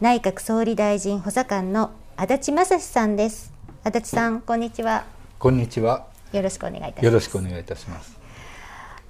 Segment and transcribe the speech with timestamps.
[0.00, 3.52] 内閣総理大臣補佐官の足立正史さんです。
[3.84, 5.04] 足立さんこんにちは。
[5.38, 6.06] こんにちは。
[6.32, 7.04] よろしくお願いいたします。
[7.04, 8.18] よろしくお願いいたします。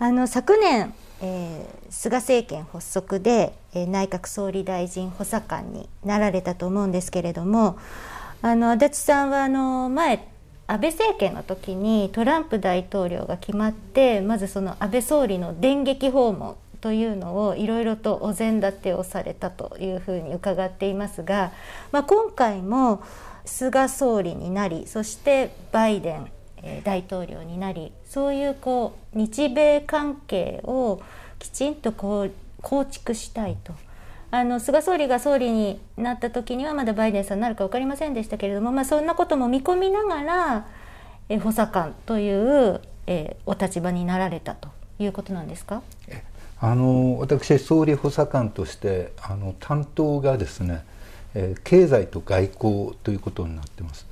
[0.01, 7.79] あの昨年、えー、菅政権発足で、えー、内閣総理大臣補佐官になられたと思うんですけれども
[8.43, 10.27] あの足立さんはあの前
[10.66, 21.52] 安倍政権の時にトランプ大統領が決まってまずその安倍総理の電撃訪問というのをいろいろとお膳立てをされたというふうに伺っていますが、
[21.93, 23.02] まあ、今回も
[23.45, 26.30] 菅総理になりそしてバイデン
[26.85, 31.01] 大統領になりそういうこう日米関係を
[31.38, 33.73] きちんとこう構築したいと。
[34.32, 40.66] あの菅総理が総理になった時にはまだバイデンさんになるか分かりませんでしたけれども、まあ、そんなことも見込みながら
[41.29, 44.69] え補佐官というえお立場になられたと
[45.01, 45.82] いうことなんですか？
[46.61, 50.85] あの私総理補佐官としてあの担当がですね、
[51.35, 54.07] えー、経済と外交ということになってます。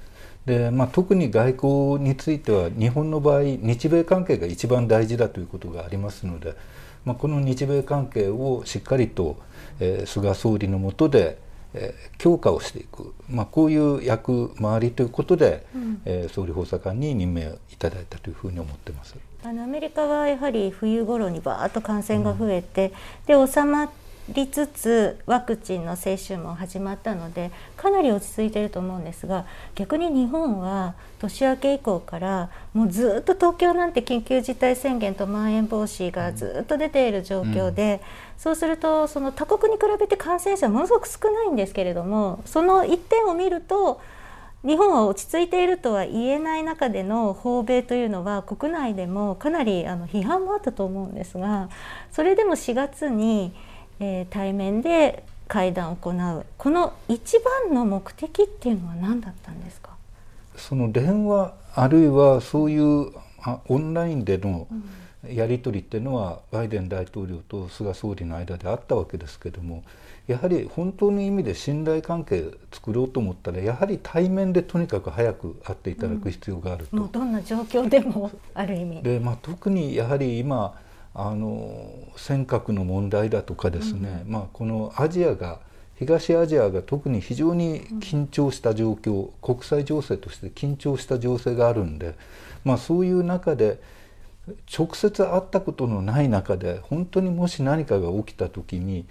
[0.46, 6.54] でまあ、特に外交については日本の場合日米関係が一番大事だということがありますので、
[7.04, 9.36] まあ、この日米関係をしっかりと、
[9.78, 11.36] えー、菅総理の下で、
[11.74, 19.16] えー、強化をしていく、まあ、こういう役回りということで、うん、えー、総理補佐官に任命いただいたというふうに思ってます。
[19.44, 22.92] あのアメリカはやはり冬頃にバーッと感染が増えて、
[23.28, 23.90] うん、で収ま
[24.30, 38.02] りつつワクチンの接種も始まったのでかなり落ち着いていると思うんですが逆に日本は年明け以降からもうずっと東京なんて緊急事態宣言とまん延防止がずっと出ている状況で、
[38.36, 44.00] うん、そうするとその他国に比べて感染者はものすごく少ないんですけれどもその一点を見ると
[44.64, 51.68] 日本は落ち着いているとは言えない中での訪米というのは国内でもかなりあの批判もあったと思うんですが
[52.10, 53.52] それでも4月に、
[54.00, 59.90] えー、対面で会談を行うこの一番の目的っていうのは何だったんですか？
[60.56, 63.12] その電話あるいはそういう
[63.68, 64.66] オンラインでの
[65.26, 69.82] やり取りっていうのはバイデン大統領と菅総理の間であったわけですけども
[70.28, 76.96] やはり本当の意味で信頼関係作ろうと思ったらやはり対面でとにかく早く会っていただく必要があると。
[76.96, 79.02] うん、どんな状況でもある意味。
[79.02, 80.78] で、まあ、特にやはり今
[81.14, 85.60] あの尖閣の問題だとかですね、うん、まあ、このアジアが
[85.98, 92.14] 東アジアが特に非常に緊張した状況、うん、国際情勢として緊張した情勢があるんで、
[92.64, 93.80] まあ、そういう中で
[94.72, 99.06] 直接会ったことのない中で本当にもし何かが起きた時に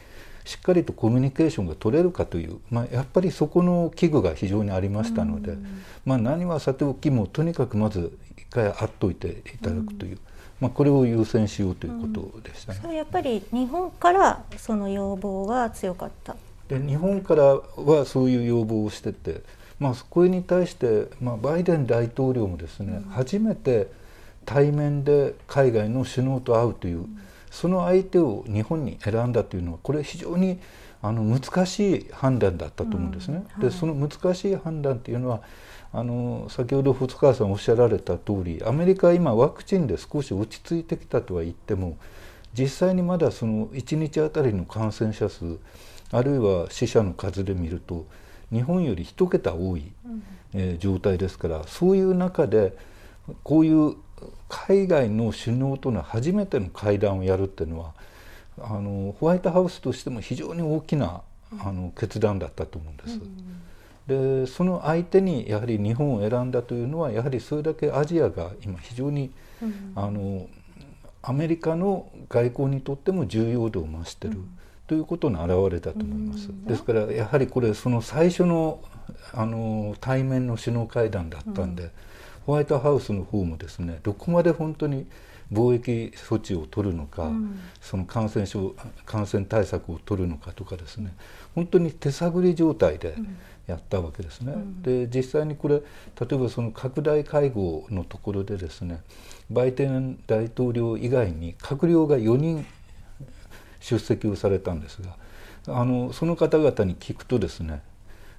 [0.46, 5.58] しっかりとコミュニケーションが取れるかという、まあ、やっぱりそこの危惧が非常にありましたので、
[6.06, 10.20] まあ、何はさておきもとにかくまず一回会っといていただくという。
[10.60, 12.80] まあ、これを優先しようということでしたね。
[12.84, 16.36] うん、やっぱり日本からその要望は強かった？
[16.68, 19.42] で日本からはそういう要望をしてて、
[19.80, 23.88] まあ、これに対して、まあ、バイデン大統領もですね、うん、初めて
[24.48, 27.22] 対面で海外の首脳と会うという、うん
[27.58, 30.60] その相手を日本に選んだというのはこれ非常に
[31.02, 33.38] あの難しい判断だったと思うんですね。
[33.38, 33.44] うん。
[33.64, 35.42] はい、でその難しい判断っていうのは
[35.94, 41.98] あの先ほど細川さんおっしゃられた通りアメリカは今ワクチンで少し落ち着いてきたとは言っても
[42.54, 45.58] 実際にまだその1日あたりの感染者数
[46.12, 48.06] あるいは死者の数で見ると
[48.52, 49.92] 日本より1桁多い、
[50.54, 52.78] えー、状態ですからそういう中で
[53.44, 53.96] こういう
[54.50, 57.94] 海外の首脳との初めての会談をやるっていうのは
[58.60, 61.22] あのホワイトハウスとしても非常に大きな
[61.60, 63.20] あの決断だったと思うんです。
[64.08, 69.32] でその相手にやはり日本を選んだというのはやはりそれだけアジアが今非常に、
[69.96, 70.48] あの
[71.22, 74.40] アメリカの外交にとっても重要度を増してる、
[74.88, 76.50] ということの表れだと思います。
[76.66, 78.80] ですからやはりこれその最初の
[79.34, 81.92] あの対面の首脳会談だったんで、
[82.48, 85.06] ホワイトハウスの方もですねどこまで本当に
[85.52, 88.74] 貿易措置を取るのか、うん、その感染症
[89.06, 91.14] 感染対策を取るのかとかですね
[91.56, 93.16] 本当に手探り状態で
[93.68, 94.54] やったわけですね。
[94.54, 95.84] うん、で実際にこれ例
[96.32, 99.02] えばその拡大会合のところでですね
[99.50, 102.66] バイデン大統領以外に閣僚が4人
[103.82, 105.18] 出席をされたんですが
[105.68, 107.82] あのその方々に聞くとですね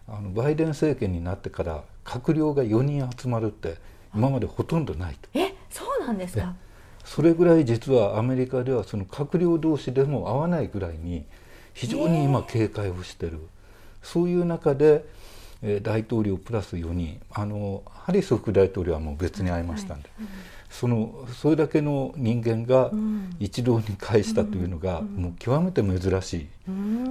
[0.08, 3.76] あのバイデン政権になってから閣僚が4人集まるって
[4.14, 5.28] 今までほとんどないと。
[5.34, 6.54] えそうなんですか？
[7.04, 11.24] それぐらい実はアメリカではその閣僚同士でも会わないぐらいに
[11.74, 13.40] 非常に今警戒をしてる、
[14.02, 15.04] そういう中で、
[15.62, 17.20] えー、大統領プラス4人。
[17.30, 20.28] あのハリス副大統領はもう別に会いましたんで、はいうん、
[20.70, 22.90] そのそれだけの人間が
[23.40, 26.48] 一堂に会したというのが、もう極めて珍しい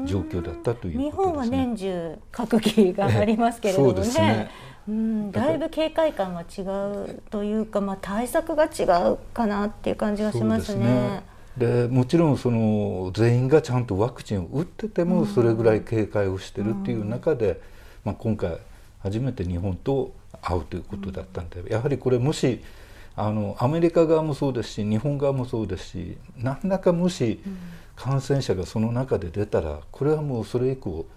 [0.05, 4.01] 状況だったということです、ね、日本は年中閣議がありますけれどもね。
[4.01, 4.51] ね。
[4.87, 11.23] うん、だいぶ警戒感が違うというか、まあ、対策が違うかなっていう感じがしますね。
[11.57, 17.57] でもちろんその全員がちゃんとワクチンを打っててもそれぐらい警戒をしてるっていう中で、うん、
[18.05, 18.59] まあ、今回
[18.99, 22.61] 初めて日本と会うということだったんで、やはりこれもし
[23.17, 27.39] あのアメリカ側もそうですし日本側もそうですし何らかもし
[27.95, 31.07] 感染者がその中で出たらこれはもうそれ以降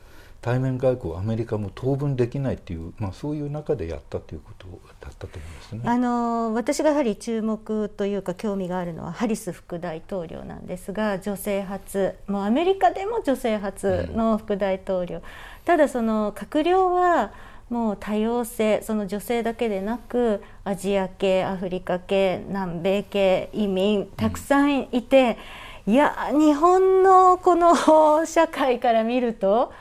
[0.41, 4.67] 対面外交アメリカも当分できないっていう、まあ、そういう中でやったということ
[5.03, 5.83] だったと思いますね。
[5.85, 12.15] あの私がやはり注目というか興味があるのはハリス副大統領なんですが女性初。
[12.27, 15.23] もうアメリカでも女性初の副大統領、うん、
[15.67, 17.33] ただその閣僚は
[17.71, 25.39] もう多様性その女性だけでなくアジア系アフリカ系南米系移民たくさんいて、
[25.87, 29.73] うん、いや日本のこの社会から見ると。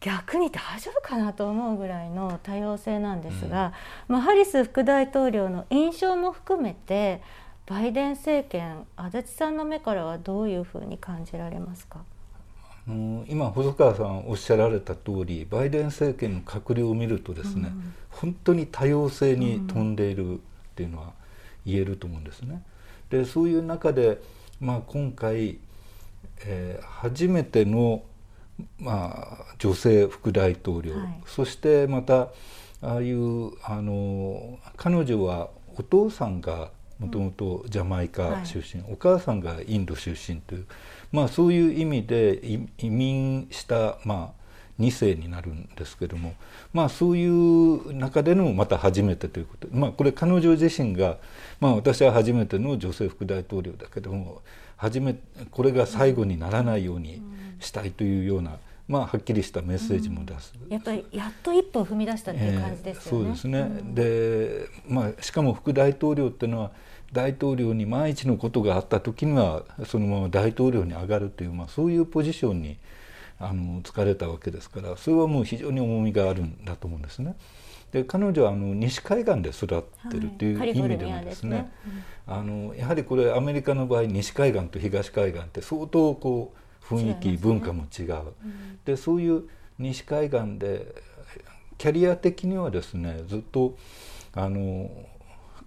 [0.00, 3.72] 逆に大丈夫かなと思うぐらいの多様性なんですが、
[4.08, 7.20] うん、まあ、ハリス副大統領の印象も含めて
[7.66, 12.04] バイデン政権足立さんの目からはどういうふうに感じられますか？
[13.28, 20.38] 今細川さんおっしゃられた通りバイデン政権の閣僚を見るとですね、うん、本当に多様性に富んでいるっ
[20.74, 21.12] ていうのは
[21.66, 22.62] 言えると思うんですね。
[23.10, 24.20] でそういう中で、
[24.60, 25.58] まあ、今回、
[26.44, 28.02] えー、初めての
[28.78, 32.30] まあ、女性副大統領、はい、そしてまた
[32.80, 40.66] ああいうあの彼女はお父さんがもともとジャマイカ出身、はい、お母さんがインド出身という、
[41.12, 42.40] まあ、そういう意味で
[42.78, 44.38] 移民した、まあ、
[44.80, 46.34] 2世になるんですけども、
[46.72, 51.18] まあ、そういう中でのまた初めてということ、まあ、これ彼女自身が、
[51.60, 54.42] まあ、私は初めての女性副大統領だけども
[54.76, 55.16] 初め
[55.50, 57.20] これが最後にならないように
[57.58, 63.28] したいというような、まあ、はっきりしたメッセージも出す、うん、やっぱりやっと一歩踏み出したっていう感じですよね。
[63.28, 66.70] えー、そうですね、うん、で、まあ、しかも副大統領っていうのは
[67.12, 72.78] 大統領に万一のことがあった時にはそのまま大統領に上がるという、まあ、そういうポジションに
[73.40, 77.36] あの疲れたわけですからそれはもう非常に重みがあるんだと思うんですね。
[77.92, 81.72] で彼女はあの西海岸で育ってるっていう意味でもですね、はいね
[82.28, 86.52] うん、あのやはりこれアメリカの場合西海岸と東海岸って相当こ
[86.82, 90.94] う雰囲気、ね、文化も違う、うん、でそういう西海岸で
[91.78, 93.76] キャリア的にはですねずっと
[94.34, 94.90] あの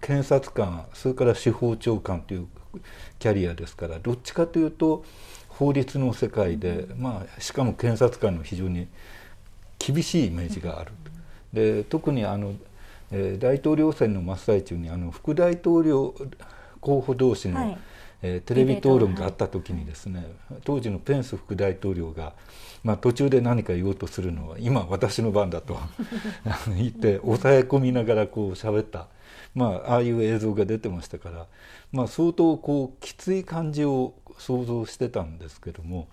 [0.02, 2.46] 検察官それから司法長官という
[3.18, 5.04] キャリアですからどっちかというと
[5.48, 8.88] 法律の世界で、うん、まあ、しかも検察官の非常に
[9.78, 10.92] 厳しいイメージがある。
[11.52, 12.54] で特にあの、
[13.10, 16.14] えー、大統領選の真っ最中にあの副大統領
[16.80, 17.78] 候補同士の、はい、
[18.22, 20.26] えー、テレビ討論があった時にですね、
[20.64, 22.32] 当時のペンス副大統領が、
[22.82, 25.78] まあ、途中で何か言おうとするのは今私の番だと
[26.74, 29.08] 言って抑え込みながらこう喋った、
[29.54, 31.46] まあ、ああいう映像が出てましたから、
[31.92, 36.08] まあ、相当こうきつい感じを想像してたんですけども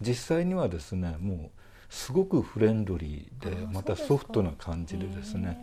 [0.00, 1.50] 実際にはですねもう
[1.88, 5.58] すごくフレンドリーでまたソフトな感じでですね。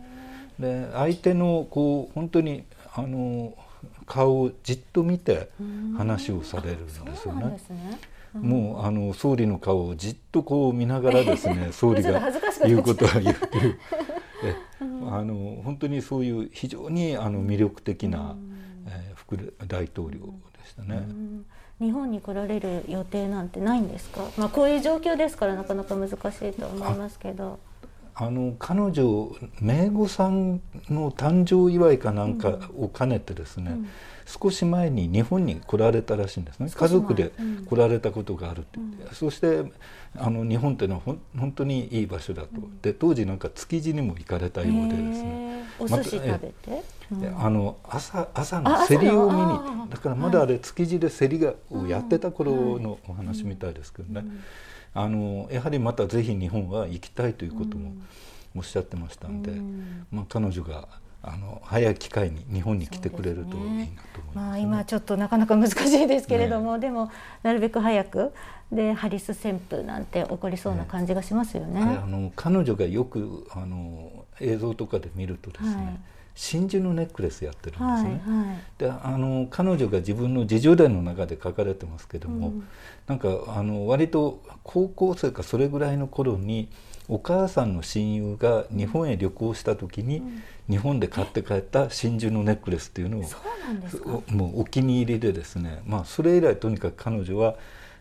[0.58, 3.54] で相手のこう本当にあの
[4.06, 5.50] 顔をじっと見て
[5.96, 7.58] 話をされるんですよね。
[8.34, 12.22] もうあの総理の顔をじっとこう見ながらですね 総理が
[12.64, 13.36] 言うことは言 う
[14.44, 14.54] え
[15.10, 18.36] あの本当にそういう非常にあの魅力的な、
[18.86, 21.06] えー、副大統領でしたね。
[21.80, 27.58] 日本に来られる予定なんてないんですか、まあ、こういう状況ですからなかなか難しいと思いますけど。
[28.14, 30.60] あの彼女名護さん
[30.90, 33.88] の誕生祝いかなんかを兼ねてですね、うん、
[34.30, 36.70] 少し前に日本に来られたらしいんですね。
[36.72, 37.32] 家族で
[37.68, 38.78] 来られたことがあるって。
[38.78, 39.64] 言って、うん、そして
[40.16, 45.64] あの日本っていうのはほ本当にいい場所だと、うん、で当時なんか築地にも行かれたようでですね。
[45.80, 46.84] お寿司食べて、
[47.38, 54.30] あの朝朝の競りを見にだからまだあれ築地で競りがをやってた頃のお話みたいですけどね、
[54.94, 57.92] あのやはりまたぜひ日本は行きたいということも
[58.54, 59.52] おっしゃってましたんで、
[60.10, 60.88] まあ、彼女が
[61.22, 63.96] あの早い機会に日本に来てくれるといいなと思います、ね。
[64.34, 67.10] まあ、今ちょっとなかなか難しいですけれども、ね、でも
[67.42, 68.32] なるべく早く。
[68.72, 71.84] でハリス旋風なんて起こりそうな感じがしますよね。
[71.84, 76.00] ねあの彼女がよくあの映像とかで見るとですね、はい。
[76.36, 78.20] 真珠のネックレスやってるんですね。
[78.24, 82.68] はいはい、であの彼女が自分の自叙伝の中で書かれてますけども、うん、
[83.08, 86.70] なんかあの割と高校生かそれぐらいの頃に
[87.10, 97.56] お母さんの親友が日本へ旅行した時に、うん、日本で買って帰った真珠のネックレスっていうのをもうお気に入りでですね、まあ、それ以来とにかく彼女は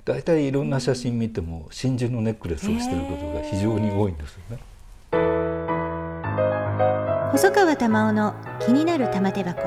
[0.05, 4.59] 大体いろんな写真見ても真珠のネックレスをしてることが非常に多いんですよね。
[7.31, 9.61] 細川玉緒の気になる玉手箱。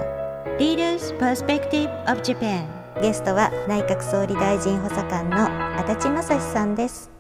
[0.59, 2.67] Leaders Perspective of Japan
[3.01, 5.47] ゲストは内閣総理大臣補佐官の
[5.79, 7.12] 足立正史さんです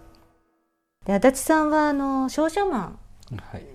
[1.06, 2.98] で足立さんはあの商社マン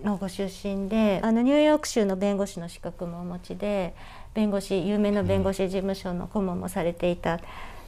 [0.04, 3.96] のご出身で、はい、あのニューヨーク州の弁護士の資格もお持ちで
[4.34, 7.40] 弁護士有名な弁護士事務所の顧問もされていた、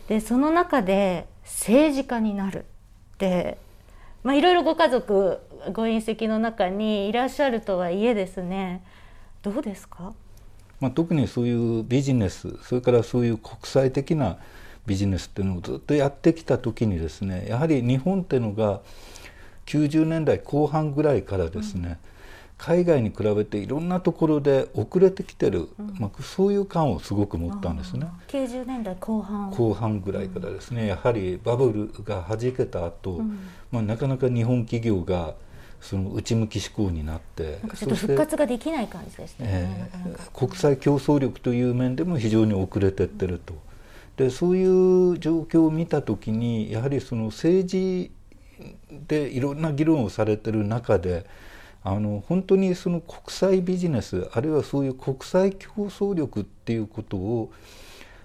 [0.08, 2.66] でその中で政治家になる
[3.14, 3.60] って
[4.24, 5.40] まあ、いろいろご家族
[5.72, 8.84] ご親戚の中にいらっしゃるとはいえですね。
[9.42, 10.14] どうですか、
[10.82, 14.38] まあ、特にそういうビジネスそれからそういう国際的な
[14.86, 18.82] ビジネスっていうのをずっとやってきた時にですねやはり日本っていうのが
[19.70, 22.20] 90年代後半ぐらいからですね、うん
[22.60, 28.06] 海外に比べていろんなところで遅れてきてる、うん、まあ、そういう感をすごく持ったんですね。
[28.28, 29.50] 90年代後半。
[29.50, 33.40] 後半ぐらいからですね、やはりバブルがはじけた後、うん、
[33.72, 35.36] まあなかなか日本企業が
[35.80, 43.54] その内向き志向になってちょっと復活ができない感じですね、えー、国際競争力という面でも非常に遅れてってると。
[44.18, 48.12] でそういう状況を見た時にやはりその政治
[49.08, 51.26] でいろんな議論をされてる中で
[51.84, 57.52] あの本当にその国際ビジネスあるいはそういう国際競争力っていうことを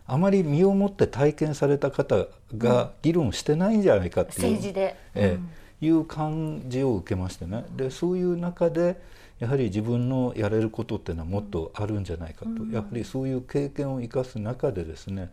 [0.07, 2.27] あまり身をもって体験された方
[2.57, 5.39] が議論してないんじゃないかっていう、政治で、え
[5.81, 7.65] え、いう感じを受けましてね。
[7.75, 9.01] でそういう中で
[9.39, 15.31] やはり自分のやれることっていうのはもっとあるんじゃないかと、うん、やはりそういう経験を生かす中でですね、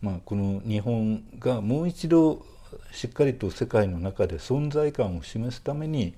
[0.00, 2.44] まあ、この日本がもう一度
[2.92, 6.14] しっかりと世界の中で存在感を示すために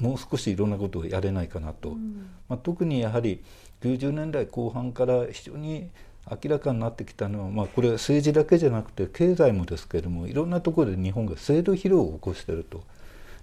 [0.00, 3.42] もう少しいろんなことをやれないかなと、うん、まあ、特にやはり
[3.82, 5.90] 90年代後半から非常に
[6.30, 12.82] 明らかになってきたのは、まあ、これは政治だけじゃなくて経済もですけれどもいろんなところで日本が制度疲労を起こしていると。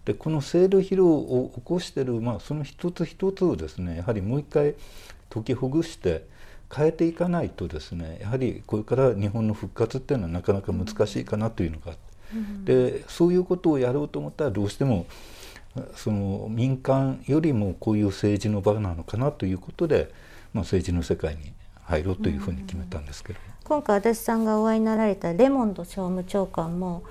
[0.05, 4.75] でこの制度疲労を起こしている、まあ、その一つ一つをですねやはりもう一回
[5.29, 6.25] 解きほぐして
[6.73, 11.97] 変えていかないとですねやはりこれから日本の復活っていうのはなかなか難しいかなというのが、うん、
[12.63, 15.05] でそういうことをやろうと思ったらどうしても
[15.95, 20.11] その民間よりもこういう政治の場なのかなということで、
[20.53, 27.03] まあ、政治の世界に入ろうというふうに決めたんですけど、今回足立さんがお会いになられたレモンド商務長官も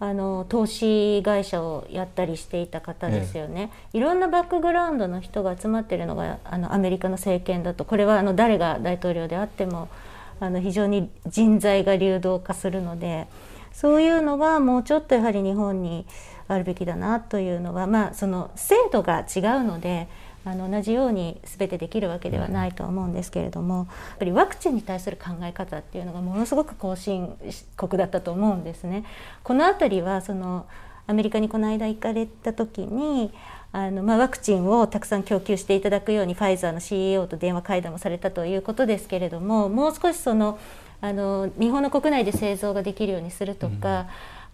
[0.00, 7.84] あの投資会社をやったりしていた方ですよね、ええ、いろんなバックグラウンドの人が集まっているのがあのアメリカの政権だと。
[7.84, 9.88] これはあの誰が大統領であっても
[10.40, 13.28] あの非常に人材が流動化するので
[13.74, 16.06] そういうのがもうちょっとやはり日本に
[16.48, 20.08] あるべきだなというのは、まあ、その制度が違うので
[20.44, 23.86] あの同じように全てできるわけではないと思うんですけれどもやっ
[24.18, 27.34] ぱりワクチンに対する考え方っていうのがものすごく後進
[27.76, 29.04] 国だったと思うんですね。
[29.42, 30.66] この辺りはその
[31.06, 33.32] アメリカにこの間行かれた時に
[33.72, 40.58] あの、まあ、ワクチンをたくさん供給していただくようにファイザーの CEO と電話会談もされたということですけれどももう少しその
[41.04, 44.06] あの日本の国内で製造ができるようにするとか、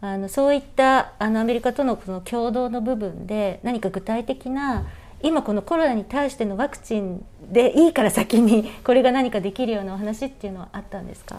[0.03, 0.09] うん。
[0.09, 4.87] あのそういったあのアメリカとのこの共同の部分で何か具体的な
[5.23, 11.39] 今このコロナに対してのワクチンでいいから先に これが何かできるようなお話っていうのはあったんですか？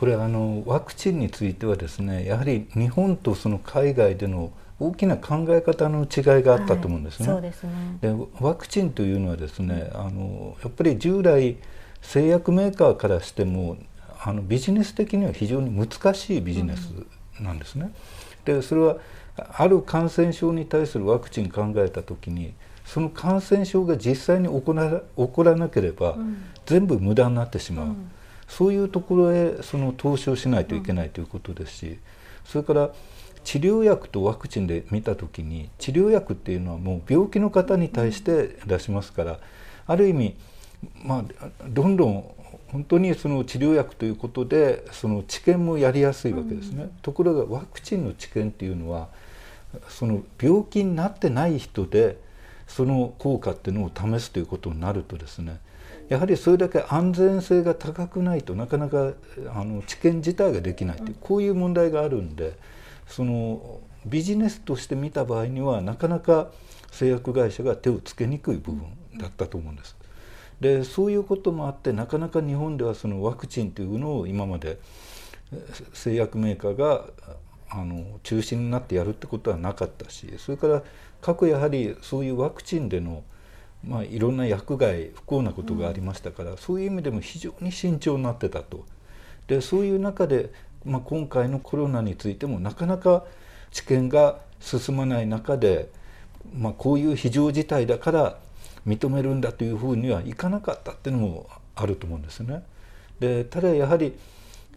[0.00, 7.28] これあのワクチンについてはですねやはり日本とその海外での大きな考え方の違いがあったと思うんですね。
[7.28, 7.70] はい、そうですね。
[8.00, 11.58] でワクチンというのはですねあのやっぱり従来
[12.00, 13.76] 製薬メーカーからしても
[14.24, 16.92] あのビジネス的には非常に難しいビジネス
[17.40, 17.92] なんですね。
[18.44, 18.96] でそれは
[19.36, 26.16] ある感染症に対するワクチン考えた時にその感染症が実際に起こら起こらなければ、
[26.66, 28.10] 全部無駄になってしまう、うん、
[28.48, 31.98] そういうところへその投資をしないといけないということですし、
[32.44, 32.90] それから
[33.44, 39.38] 治療薬とワクチンで見た時に治療薬っていうのはもう病気の方に対して出しますから、
[39.86, 40.36] ある意味
[41.04, 42.34] まあどんどん
[42.72, 49.08] 本当にその治療薬ということでその治験もやりやすいわけですね、うん、ところがワクチンの治験っていうのは
[49.88, 52.18] その病気になってない人で
[52.66, 55.60] その効果っていうのを試すということになるとですね
[56.08, 59.12] やはりそれだけ安全性が高くないとなかなか
[59.54, 62.56] あの治験自体ができないという、こういう問題があるんで
[63.06, 66.48] そのビジネスとして見た場合にはなかなか
[66.90, 68.84] 製薬会社が手をつけにくい部分
[69.18, 69.96] だったと思うんです。
[70.62, 74.78] でそういうこともあってなかなか日本ではそのワクチンというのを今まで
[75.92, 77.04] 製薬メーカーが
[77.68, 80.82] あの中心になってやるってことはなかったしそれから
[81.20, 83.24] 各やはりそういうワクチンでの、
[83.84, 88.84] まあ、いろんな薬害不幸なことがありましたから、うん、そういう意味でも非常に慎重になってたと。
[89.48, 90.52] でそういう中で、
[90.84, 93.24] まあ、今回のコロナについてもなかなか
[93.72, 95.90] 治験が進まない中で、
[96.54, 98.38] まあ、こういう非常事態だから
[98.86, 102.62] 認めるんだというふうにはいかなかったっていうのもあると思うんですね。
[103.20, 104.14] でただやはり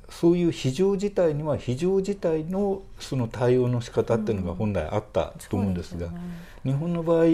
[0.09, 6.21] そういう非常事態には非常事態のその対応の仕方っていうのが本来あったと思うんですが、うんすね、
[6.63, 7.25] 日本の場合、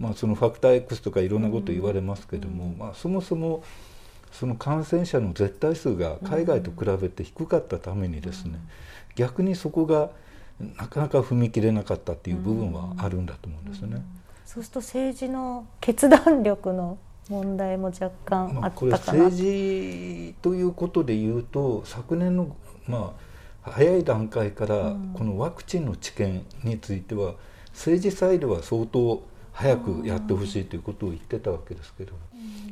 [0.00, 3.62] まあ、そのファクター X とかいろんなこと言われますけども、うん、まあ、そもそも
[4.32, 8.58] その感染者の絶対数が海外と比べて低かったためにですね、
[9.14, 10.10] 逆にそこが
[10.76, 14.02] なかなか踏み切れなかったっていう部分はあるんだと思うんですね。
[14.48, 16.96] そうすると政治の決断力の
[17.28, 23.14] 問題も若干あったかな、まあ、これ政治ということでいうと昨年のま
[23.66, 27.34] あ早い段階からこのワクチンの治験については
[27.74, 32.14] 政治サイドは相当早くやってほしいということを言ってたわけですけど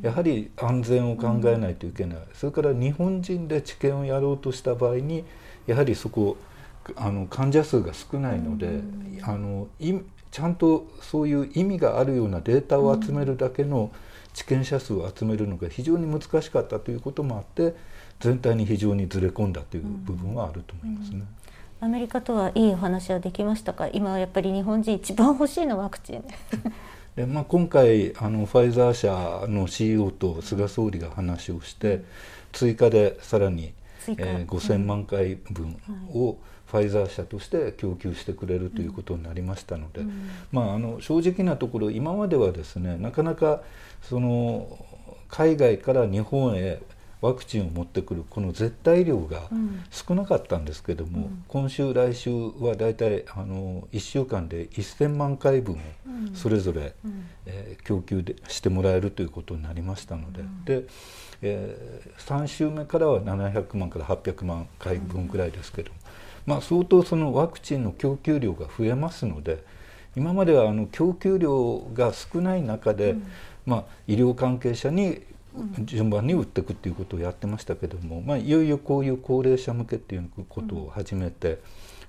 [0.00, 2.18] やはり安全を考えないといけない。
[2.32, 5.26] それから日本人で治験をやろうとした場合に
[5.66, 6.38] やはりそこ
[6.94, 8.80] あの患者数が少ないので
[9.22, 9.68] あの
[10.36, 13.90] ちゃんとそういう意味があるようなデータを集めるだけの
[14.34, 17.74] 治験者数を集めるのが非常に難しかったということもあって
[18.20, 21.22] 全体に非常にずれ込んだという部分はあると思いますね。
[21.80, 23.88] アメリカとはいいお話はできましたか？
[23.88, 26.24] 今はやっぱり日本人一番欲しいのワクチン。
[27.16, 32.04] で、まあ、今回あのファイザー社の CEO と菅総理が話をして
[32.52, 33.72] 追加でさらに、
[34.12, 35.76] えー、5000万回分
[36.12, 36.36] を、はい
[36.66, 43.62] ファイザー社として供給してくれるということになりましたので、うん、まあ、あの正直なところ今まではですねなかなか
[44.02, 44.84] その
[45.28, 46.80] 海外から日本へ
[47.20, 49.48] ワクチンを持ってくるこの絶対量が
[49.90, 55.78] 少なかったんですけども、うん、今週来週はだいたいあの1週間で1000万回分を
[56.34, 60.42] それぞれ、うん、えー、供給でしてもらえるということになりましたので。
[60.64, 60.86] で
[61.42, 65.96] えー、3週目からは700万から800万回分ぐらいですけども、
[66.46, 69.62] まあ、相当そのワクチンの供給量が増えますので
[70.16, 73.30] 今まではあの供給量が少ない中で、うん、
[73.66, 75.22] まあ、医療関係者に
[75.84, 81.60] 順番に打っていくっていうことをやってましたけども、まあ、いよいよこういう高齢者向けっていうことを始めて、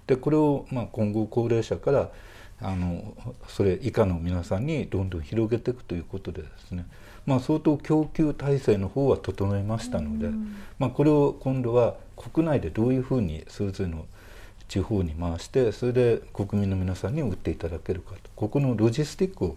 [0.06, 2.10] でこれをまあ今後高齢者から
[2.62, 3.16] あの
[3.48, 6.86] それ以下の皆さんにどんどん広げていくということでですね、
[7.28, 10.30] まあ、相当供給体制の方は整えましたので、
[10.80, 14.06] まあ、これを今度は国内でどういうふうにそれぞれの
[14.68, 18.30] 地方に回してそれで国民の皆さんに打っていただけるかと。
[18.36, 19.56] ここのロジスティックを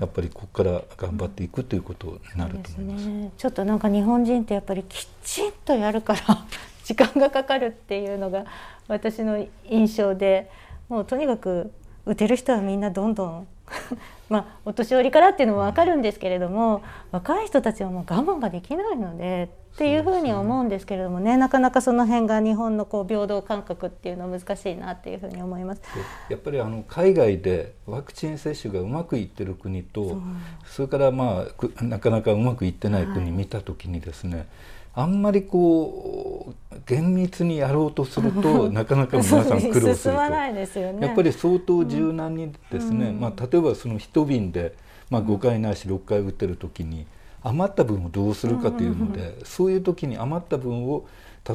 [0.00, 3.06] やっぱりここから頑張っていくということになると思います。
[3.06, 6.20] うんね、ちょっとなんか日本人ってやっぱりきちんとやるから
[6.84, 8.46] 時間がかかるっていうのが
[8.88, 10.50] 私の印象で
[10.88, 11.72] もうとにかく
[12.06, 13.46] 打てる人はみんなどんどん
[14.28, 25.82] まあお年寄りからっていうのも分かるんですけれども若い人たちはもう我慢ができないのでっていうふうに思うんですけれどもねなかなかその辺が日本のこう平等感覚っていうのは難しいなっていうふうに思います。
[26.28, 30.20] やっぱりあの海外でワクチン接種がうまくいってる国と
[30.66, 31.46] それからま
[31.80, 34.46] あなかなかうまくいってない国見た時にですね、はい
[34.94, 44.74] あんまりこう厳密にやろうとすると なかなか皆さん苦労すると、ね、やっぱり相当柔軟にですね、うん、まあ、例えばその一瓶で、
[45.10, 47.06] まあ、5回ないし6回打ってる時に
[47.42, 51.06] 余った分をどうするかというので、そういう時に余った分を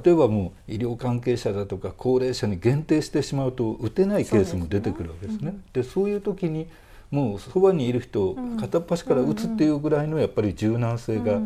[0.04, 5.58] 例えばもう医療関係者だとか高齢者に限定してしまうと打てないケースも出てくるわけですね。
[5.72, 6.68] で、ねそういう時に
[7.10, 11.40] もうそばにいる人を片っ端から打つっていうぐらいのやっぱり柔軟性が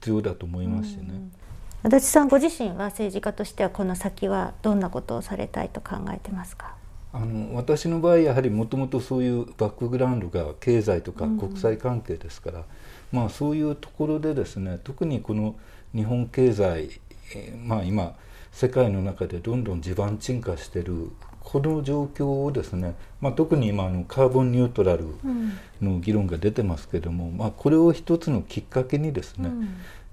[0.00, 1.30] 必要だと思いますしね。
[1.82, 6.74] 足立さんご自身は政治家としてはこの先はどんなことをされたいと考えてますか？
[7.12, 12.64] あの私の場合やはりもともとそういうバックグラウンドが経済とか国際関係ですから、
[13.12, 15.54] まあ、そういうところでですね特にこの
[15.94, 16.90] 日本経済、
[17.64, 18.16] まあ、今
[18.52, 21.10] 世界の中でどんどん地盤沈下してる
[21.46, 25.04] この状況をですね、まあ、特に今あのカーボンニュートラル
[25.80, 29.50] の議論が出てますけども、うん、まあ、これを一つのきっかけにですね、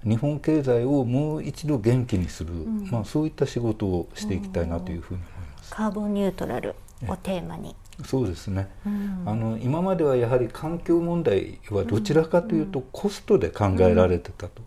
[0.04, 5.74] うん、日本経済をもう一度元気にする、うん、まあ、そういった仕事をしていきたいなというふうに思います。
[5.74, 6.76] カーボンニュートラル
[7.08, 7.74] をテーマに。
[8.06, 14.62] そうですね、うん、あの今まではやはり環境問題はどちらかというとコストで考えられてたと、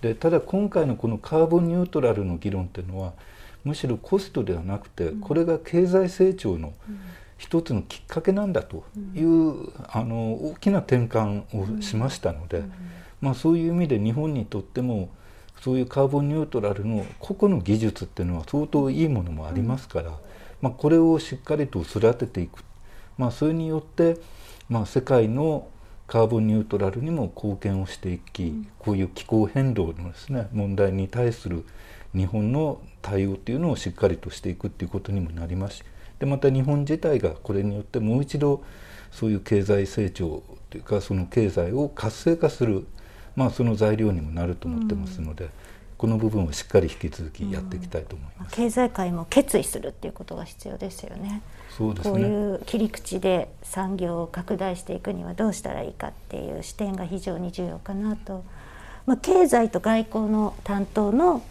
[0.00, 3.14] でただ今回のこのカーボンニュートラルの議論っていうのは
[3.64, 6.74] むしろコストではなくてこれが経済成長の
[7.38, 12.62] 一つのきっかけなんだという、あの大きな転換をしましたので、
[13.20, 15.08] まあ、そういう意味で日本にとっても
[15.60, 20.12] そういうカーボンニュートラルの個々の技術っていうのは相当いいものもありますから、
[20.60, 22.62] まあ、これをしっかりと育てていく、
[23.16, 24.18] まあ、それによって、
[24.68, 25.68] まあ、世界の
[26.06, 31.64] カーボンニュートラルにも貢献をしていき、こういう気候変動のですね問題に対する
[32.14, 35.84] 日本の対応っていうのをしっかりとしていくっていうことにもなりますし
[36.18, 38.62] でまた日本自体がこれによってもう一度
[39.10, 42.86] そういう経済成長というかその経済を活性化する、
[43.36, 45.44] まあ、その材料にもなると思ってますので。
[45.44, 45.50] うん
[45.96, 48.54] この部分をしっかり引き続きやっていきたいと思います。
[48.54, 51.40] 経済界も決意するっていうことが必要ですよね。
[51.70, 52.12] そうですね。
[52.12, 58.44] こういう切り口で産業を拡大していくにはどうしたらいいかっていう視点が非常に重要かなと。
[59.06, 61.42] まあ、経済と外交の担当の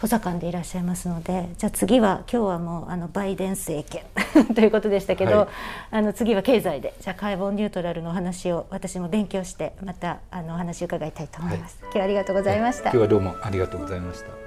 [0.00, 4.04] 補佐官でいらっしゃいますのでじゃあ次は今日はもうあのバイデン政権
[4.54, 5.48] ということでしたけど、はい、
[5.92, 14.46] あの次は経済でじゃあカーボンニュートラルの話を私も勉強してまたあのお話を伺いたいと思います、はい、今日はありがとうございました、今日はどうもありがとうございました。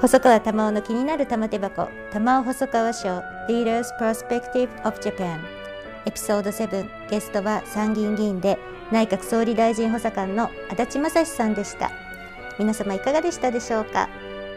[0.00, 1.88] 細川玉緒の気になる玉手箱。
[2.12, 5.38] 玉緒細川賞 Leaders Perspective of Japan
[6.04, 8.58] エピソード7ゲストは参議院議員で
[8.90, 11.90] 内閣総理大臣補佐官の足立正史さんでした。
[12.58, 14.08] 皆様いかがでしたでしょうか？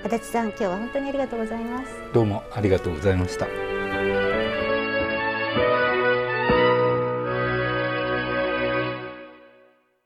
[0.08, 1.94] 足立さん今日は本当にありがとうございます。
[2.14, 3.77] どうもありがとうございました。